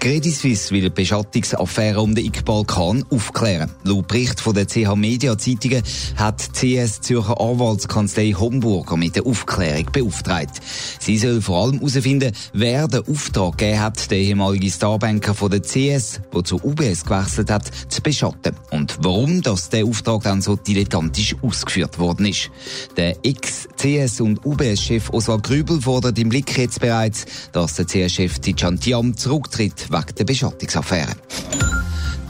Die 0.00 0.10
Credit 0.10 0.32
Suisse 0.32 0.70
will 0.70 0.82
die 0.82 0.90
Beschattungsaffäre 0.90 2.00
um 2.00 2.14
den 2.14 2.26
Iqbal 2.26 2.64
Khan 2.64 3.04
aufklären. 3.10 3.68
Laut 3.82 4.06
Bericht 4.06 4.38
von 4.38 4.54
der 4.54 4.68
CH 4.68 4.94
Media 4.94 5.36
Zeitungen 5.36 5.82
hat 6.14 6.62
die 6.62 6.76
CS 6.76 7.00
Zürcher 7.00 7.40
Anwaltskanzlei 7.40 8.32
Homburger 8.32 8.96
mit 8.96 9.16
der 9.16 9.26
Aufklärung 9.26 9.86
beauftragt. 9.90 10.60
Sie 11.00 11.18
soll 11.18 11.42
vor 11.42 11.64
allem 11.64 11.78
herausfinden, 11.78 12.32
wer 12.52 12.86
den 12.86 13.08
Auftrag 13.08 13.58
gegeben 13.58 13.80
hat, 13.80 14.10
der 14.12 14.18
ehemalige 14.18 14.70
Starbanker 14.70 15.34
von 15.34 15.50
der 15.50 15.62
CS, 15.62 16.20
der 16.32 16.44
zu 16.44 16.62
UBS 16.62 17.04
gewechselt 17.04 17.50
hat, 17.50 17.68
zu 17.88 18.00
beschatten. 18.00 18.54
Und 18.70 18.98
warum 19.02 19.42
dass 19.42 19.68
der 19.68 19.84
Auftrag 19.84 20.22
dann 20.22 20.42
so 20.42 20.54
dilettantisch 20.54 21.34
ausgeführt 21.42 21.98
worden 21.98 22.26
ist. 22.26 22.50
Der 22.96 23.16
Ex-CS- 23.24 24.20
und 24.20 24.46
UBS-Chef 24.46 25.10
Oswald 25.10 25.42
Grübel 25.42 25.80
fordert 25.82 26.20
im 26.20 26.28
Blick 26.28 26.56
jetzt 26.56 26.80
bereits, 26.80 27.26
dass 27.50 27.74
der 27.74 27.86
CS-Chef 27.86 28.38
Tijan 28.38 29.16
zurücktritt 29.16 29.87
wegen 29.90 30.14
der 30.16 30.24
Beschattungsaffäre. 30.24 31.14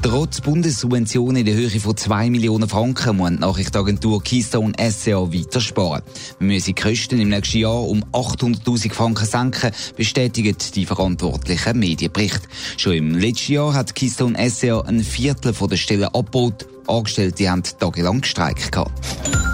Trotz 0.00 0.40
Bundessubventionen 0.40 1.38
in 1.38 1.46
der 1.46 1.54
Höhe 1.54 1.80
von 1.80 1.96
2 1.96 2.30
Millionen 2.30 2.68
Franken 2.68 3.16
muss 3.16 3.30
die 3.30 3.40
Nachrichtenagentur 3.40 4.22
Keystone 4.22 4.72
SCA 4.78 5.32
weiter 5.32 5.60
sparen. 5.60 6.02
Wir 6.38 6.46
müssen 6.46 6.74
die 6.74 6.74
Kosten 6.74 7.20
im 7.20 7.30
nächsten 7.30 7.58
Jahr 7.58 7.82
um 7.82 8.04
800.000 8.12 8.92
Franken 8.92 9.26
senken, 9.26 9.72
bestätigt 9.96 10.76
die 10.76 10.86
verantwortliche 10.86 11.74
Medienbericht. 11.74 12.42
Schon 12.76 12.92
im 12.92 13.14
letzten 13.18 13.54
Jahr 13.54 13.74
hat 13.74 13.94
Keystone 13.94 14.38
SCA 14.48 14.82
ein 14.82 15.02
Viertel 15.02 15.52
der 15.52 15.76
Stellen 15.76 16.04
abgebaut. 16.04 16.66
Angestellte 16.86 17.50
haben 17.50 17.64
tagelang 17.78 18.20
gestreikt 18.20 18.70
gehabt. 18.70 19.47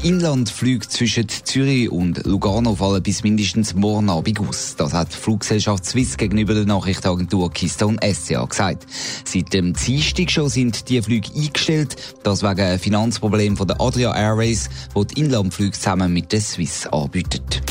Die 0.00 0.08
Inlandflüge 0.08 0.86
zwischen 0.86 1.28
Zürich 1.28 1.90
und 1.90 2.24
Lugano 2.24 2.76
fallen 2.76 3.02
bis 3.02 3.24
mindestens 3.24 3.74
morgen 3.74 4.08
Abend 4.08 4.38
aus. 4.38 4.76
Das 4.76 4.92
hat 4.92 5.12
die 5.12 5.16
Fluggesellschaft 5.16 5.84
Swiss 5.84 6.16
gegenüber 6.16 6.54
der 6.54 6.66
Nachrichtenagentur 6.66 7.50
Keystone 7.52 7.98
SCA 8.14 8.44
gesagt. 8.44 8.86
Seit 9.24 9.52
dem 9.52 9.74
Dienstag 9.74 10.30
schon 10.30 10.48
sind 10.48 10.88
die 10.88 11.02
Flüge 11.02 11.30
eingestellt. 11.34 11.96
Das 12.22 12.42
wegen 12.44 12.60
einem 12.60 12.78
Finanzproblem 12.78 13.56
von 13.56 13.66
der 13.66 13.80
Adria 13.80 14.14
Airways, 14.14 14.70
wo 14.94 15.02
die 15.02 15.20
Inlandflüge 15.20 15.72
zusammen 15.72 16.12
mit 16.12 16.30
der 16.30 16.42
Swiss 16.42 16.86
anbietet. 16.86 17.62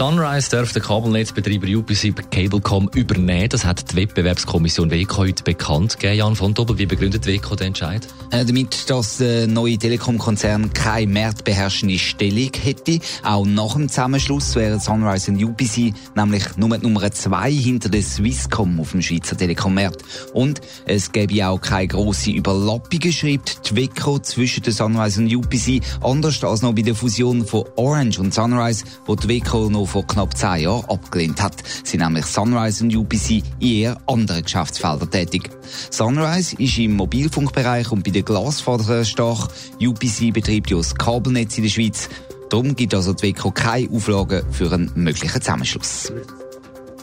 Sunrise 0.00 0.48
darf 0.48 0.72
der 0.72 0.80
Kabelnetzbetreiber 0.80 1.66
UPC 1.76 2.14
Cablecom 2.30 2.88
übernehmen. 2.94 3.50
Das 3.50 3.66
hat 3.66 3.92
die 3.92 3.96
Wettbewerbskommission 3.96 4.90
WECO 4.90 5.18
heute 5.18 5.44
bekannt 5.44 5.98
gegeben. 5.98 6.16
Jan 6.16 6.36
von 6.36 6.54
Dobbel, 6.54 6.78
wie 6.78 6.86
begründet 6.86 7.26
WECO 7.26 7.54
den 7.54 7.66
Entscheid? 7.66 8.08
Äh, 8.30 8.46
damit, 8.46 8.88
dass 8.88 9.18
der 9.18 9.46
neue 9.46 9.76
Telekom-Konzern 9.76 10.72
keine 10.72 11.12
marktbeherrschende 11.12 11.98
Stellung 11.98 12.50
hätte. 12.62 13.00
Auch 13.24 13.44
nach 13.44 13.74
dem 13.74 13.90
Zusammenschluss 13.90 14.54
wären 14.54 14.80
Sunrise 14.80 15.32
und 15.32 15.44
UPC 15.44 15.92
nämlich 16.16 16.56
nur 16.56 16.78
Nummer 16.78 17.12
zwei 17.12 17.52
hinter 17.52 17.90
der 17.90 18.02
Swisscom 18.02 18.80
auf 18.80 18.92
dem 18.92 19.02
Schweizer 19.02 19.36
Telekom-Markt. 19.36 20.02
Und 20.32 20.62
es 20.86 21.12
gäbe 21.12 21.46
auch 21.46 21.60
keine 21.60 21.88
grosse 21.88 22.30
Überlappungen, 22.30 23.12
schreibt 23.12 23.68
die 23.68 23.76
WECO 23.76 24.18
zwischen 24.20 24.62
der 24.62 24.72
Sunrise 24.72 25.20
und 25.20 25.34
UPC. 25.34 25.82
Anders 26.00 26.42
als 26.42 26.62
noch 26.62 26.72
bei 26.74 26.80
der 26.80 26.94
Fusion 26.94 27.44
von 27.44 27.64
Orange 27.76 28.18
und 28.18 28.32
Sunrise, 28.32 28.86
wo 29.04 29.14
die 29.14 29.28
WECO 29.28 29.68
noch 29.68 29.89
vor 29.90 30.06
knapp 30.06 30.36
zehn 30.36 30.62
Jahren 30.62 30.84
abgelehnt 30.88 31.42
hat. 31.42 31.56
Sie 31.84 31.98
nämlich 31.98 32.24
Sunrise 32.26 32.84
und 32.84 32.94
UPC 32.94 33.42
in 33.60 33.68
eher 33.68 34.00
anderen 34.06 34.44
Geschäftsfeldern 34.44 35.10
tätig. 35.10 35.50
Sunrise 35.90 36.56
ist 36.56 36.78
im 36.78 36.96
Mobilfunkbereich 36.96 37.90
und 37.90 38.04
bei 38.04 38.12
der 38.12 38.22
Glasfaser 38.22 39.04
stark. 39.04 39.48
UPC 39.80 40.32
betreibt 40.32 40.70
ja 40.70 40.76
das 40.76 40.94
Kabelnetz 40.94 41.58
in 41.58 41.64
der 41.64 41.70
Schweiz. 41.70 42.08
Darum 42.48 42.74
gibt 42.74 42.94
also 42.94 43.12
die 43.12 43.22
WECO 43.24 43.50
keine 43.50 43.90
Auflagen 43.90 44.42
für 44.52 44.72
einen 44.72 44.90
möglichen 44.94 45.40
Zusammenschluss. 45.40 46.12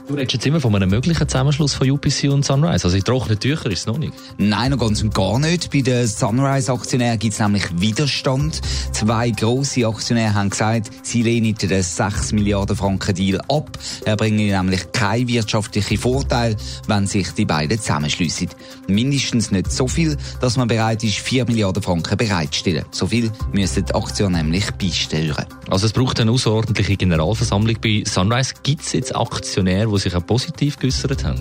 Du 0.08 0.14
redest 0.14 0.36
jetzt 0.36 0.46
immer 0.46 0.62
von 0.62 0.74
einem 0.74 0.90
möglichen 0.90 1.28
Zusammenschluss 1.28 1.74
von 1.74 1.92
UPC 1.92 2.30
und 2.32 2.46
Sunrise. 2.46 2.86
Also 2.86 2.96
in 2.96 3.04
trockenen 3.04 3.42
Tüchern 3.42 3.74
ist 3.74 3.80
es 3.80 3.88
noch 3.88 3.98
nicht. 3.98 4.14
Nein, 4.38 4.72
noch 4.72 4.78
ganz 4.78 5.04
und 5.04 5.14
gar 5.14 5.38
nicht. 5.38 5.70
Bei 5.70 5.82
den 5.82 6.08
Sunrise-Aktionären 6.08 7.20
gibt 7.20 7.34
es 7.34 7.40
nämlich 7.40 7.66
Widerstand. 7.76 8.62
Zwei 8.94 9.32
grosse 9.32 9.86
Aktionäre 9.86 10.34
haben 10.34 10.50
gesagt, 10.50 10.92
sie 11.04 11.24
lehnen 11.24 11.56
den 11.56 11.84
6 11.84 12.32
Milliarden 12.32 12.78
Franken 12.78 13.16
Deal 13.16 13.42
ab. 13.50 13.70
Er 14.06 14.16
bringt 14.16 14.38
nämlich 14.38 14.90
keinen 14.94 15.28
wirtschaftlichen 15.28 15.98
Vorteil, 15.98 16.56
wenn 16.88 17.06
sich 17.06 17.32
die 17.32 17.44
beiden 17.44 17.78
zusammenschliessen. 17.78 18.48
Mindestens 18.88 19.52
nicht 19.52 19.74
so 19.74 19.90
viel, 19.90 20.16
dass 20.40 20.56
man 20.56 20.70
bereit 20.70 21.04
ist, 21.04 21.18
4 21.18 21.44
Milliarden 21.48 21.84
Franken 21.84 22.16
bereitzustellen. 22.16 22.86
So 22.92 23.08
viel 23.08 23.30
müssen 23.52 23.86
die 23.86 23.94
Aktionäre 23.94 24.46
nämlich 24.46 24.72
beisteuern. 24.72 25.46
Also 25.70 25.86
es 25.86 25.94
braucht 25.94 26.20
eine 26.20 26.32
außerordentliche 26.32 26.96
Generalversammlung. 26.96 27.78
Bei 27.82 28.04
Sunrise 28.06 28.54
gibt 28.64 28.84
es 28.84 28.94
jetzt 28.94 29.16
Aktionäre, 29.16 29.92
die 29.92 30.00
sich 30.00 30.16
auch 30.16 30.26
positiv 30.26 30.78
geäußert 30.78 31.24
haben? 31.24 31.40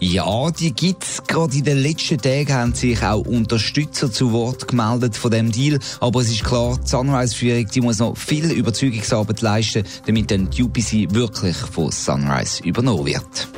Ja, 0.00 0.50
die 0.52 0.72
gibt's. 0.72 1.22
Gerade 1.26 1.56
in 1.56 1.64
den 1.64 1.78
letzten 1.78 2.18
Tagen 2.18 2.52
haben 2.52 2.74
sich 2.74 3.02
auch 3.02 3.26
Unterstützer 3.26 4.10
zu 4.10 4.32
Wort 4.32 4.68
gemeldet 4.68 5.16
von 5.16 5.32
dem 5.32 5.50
Deal. 5.50 5.80
Aber 6.00 6.20
es 6.20 6.30
ist 6.30 6.44
klar, 6.44 6.78
die 6.82 6.88
Sunrise-Führung, 6.88 7.66
muss 7.82 7.98
noch 7.98 8.16
viel 8.16 8.50
Überzeugungsarbeit 8.52 9.40
leisten, 9.40 9.84
damit 10.06 10.30
dann 10.30 10.50
die 10.50 10.62
UPC 10.62 11.12
wirklich 11.12 11.56
von 11.56 11.90
Sunrise 11.90 12.62
übernommen 12.62 13.06
wird. 13.06 13.48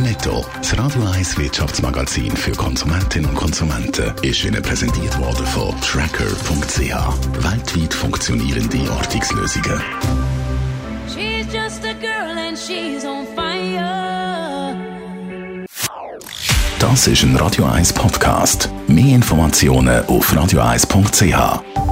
Netto, 0.00 0.44
das 0.56 0.76
Radio 0.78 1.02
1 1.04 1.38
Wirtschaftsmagazin 1.38 2.34
für 2.36 2.52
Konsumentinnen 2.52 3.30
und 3.30 3.36
Konsumenten, 3.36 4.12
ist 4.22 4.44
Ihnen 4.44 4.62
präsentiert 4.62 5.18
worden 5.18 5.46
von 5.46 5.78
Tracker.ch. 5.80 6.78
Weltweit 7.44 7.94
funktionierende 7.94 8.90
Ortungslösungen. 8.90 9.80
She's 11.06 11.46
just 11.52 11.84
a 11.84 11.92
girl 11.94 12.38
and 12.38 12.58
she's 12.58 13.04
on 13.04 13.26
fire. 13.34 14.74
Das 16.78 17.06
ist 17.06 17.22
ein 17.22 17.36
Radio 17.36 17.66
1 17.66 17.92
Podcast. 17.92 18.70
Mehr 18.88 19.14
Informationen 19.14 20.04
auf 20.06 20.32
radio1.ch. 20.32 21.89